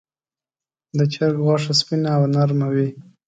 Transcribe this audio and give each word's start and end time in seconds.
د 0.97 0.99
چرګ 1.13 1.35
غوښه 1.45 1.73
سپینه 1.79 2.09
او 2.17 2.23
نرمه 2.35 2.67
وي. 2.73 2.89